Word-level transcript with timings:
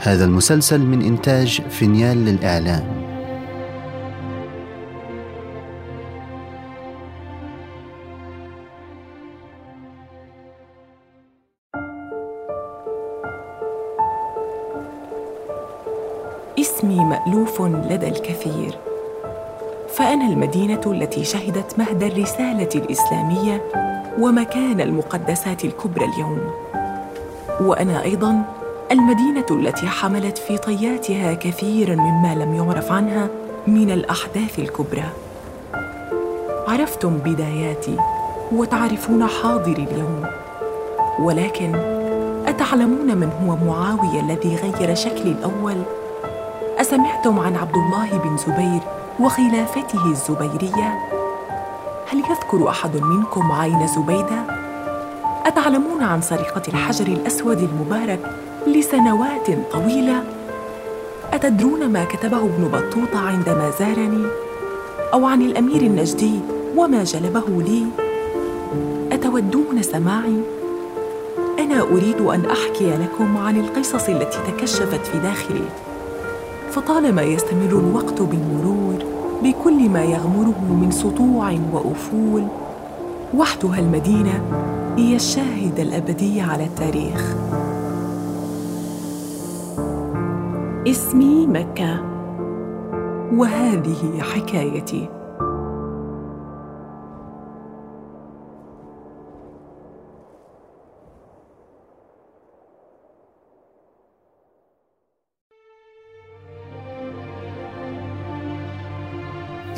هذا 0.00 0.24
المسلسل 0.24 0.80
من 0.80 1.02
إنتاج 1.02 1.62
فينيال 1.70 2.24
للإعلام. 2.24 3.08
اسمي 16.58 17.04
مألوف 17.04 17.62
لدى 17.62 18.08
الكثير. 18.08 18.78
فأنا 19.88 20.28
المدينة 20.28 20.80
التي 20.86 21.24
شهدت 21.24 21.78
مهد 21.78 22.02
الرسالة 22.02 22.68
الإسلامية 22.74 23.62
ومكان 24.18 24.80
المقدسات 24.80 25.64
الكبرى 25.64 26.04
اليوم. 26.04 26.40
وأنا 27.60 28.02
أيضاً 28.02 28.57
المدينة 28.92 29.46
التي 29.50 29.86
حملت 29.86 30.38
في 30.38 30.58
طياتها 30.58 31.34
كثيراً 31.34 31.94
مما 31.94 32.34
لم 32.34 32.54
يعرف 32.54 32.92
عنها 32.92 33.28
من 33.66 33.90
الأحداث 33.90 34.58
الكبرى. 34.58 35.04
عرفتم 36.68 37.18
بداياتي 37.18 37.96
وتعرفون 38.52 39.26
حاضري 39.26 39.86
اليوم. 39.90 40.26
ولكن 41.20 41.74
أتعلمون 42.46 43.16
من 43.16 43.30
هو 43.42 43.56
معاوية 43.66 44.20
الذي 44.20 44.56
غير 44.56 44.94
شكلي 44.94 45.32
الأول؟ 45.32 45.82
أسمعتم 46.78 47.40
عن 47.40 47.56
عبد 47.56 47.76
الله 47.76 48.18
بن 48.18 48.36
زبير 48.36 48.80
وخلافته 49.20 50.10
الزبيرية؟ 50.10 50.98
هل 52.12 52.18
يذكر 52.18 52.68
أحد 52.68 52.96
منكم 52.96 53.52
عين 53.52 53.86
زبيدة؟ 53.86 54.57
أتعلمون 55.48 56.02
عن 56.02 56.22
سرقة 56.22 56.62
الحجر 56.68 57.06
الأسود 57.06 57.58
المبارك 57.58 58.20
لسنوات 58.66 59.46
طويلة؟ 59.72 60.24
أتدرون 61.32 61.88
ما 61.88 62.04
كتبه 62.04 62.38
ابن 62.38 62.68
بطوطه 62.68 63.18
عندما 63.18 63.70
زارني 63.78 64.26
أو 65.12 65.26
عن 65.26 65.42
الأمير 65.42 65.82
النجدي 65.82 66.40
وما 66.76 67.04
جلبه 67.04 67.44
لي؟ 67.48 67.86
أتودون 69.12 69.82
سماعي؟ 69.82 70.40
أنا 71.58 71.82
أريد 71.82 72.20
أن 72.20 72.44
أحكي 72.44 72.90
لكم 72.90 73.36
عن 73.36 73.60
القصص 73.60 74.08
التي 74.08 74.38
تكشفت 74.48 75.06
في 75.06 75.18
داخلي. 75.18 75.68
فطالما 76.70 77.22
يستمر 77.22 77.78
الوقت 77.78 78.22
بالمرور 78.22 78.98
بكل 79.42 79.88
ما 79.88 80.04
يغمره 80.04 80.78
من 80.80 80.90
سطوع 80.90 81.58
وأفول 81.72 82.46
وحدها 83.34 83.78
المدينة 83.78 84.42
هي 84.96 85.16
الشاهد 85.16 85.80
الابدي 85.80 86.40
على 86.40 86.64
التاريخ. 86.64 87.36
اسمي 90.88 91.46
مكة. 91.46 92.00
وهذه 93.34 94.20
حكايتي. 94.20 95.08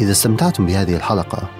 إذا 0.00 0.12
استمتعتم 0.12 0.66
بهذه 0.66 0.96
الحلقة 0.96 1.59